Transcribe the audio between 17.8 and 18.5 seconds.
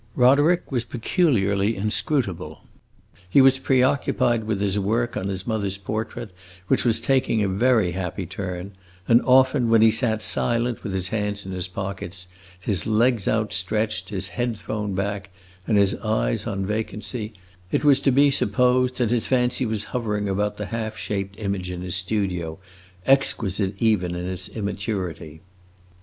was to be